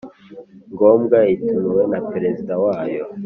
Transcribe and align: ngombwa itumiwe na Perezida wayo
ngombwa 0.73 1.17
itumiwe 1.33 1.83
na 1.91 1.99
Perezida 2.11 2.53
wayo 2.63 3.03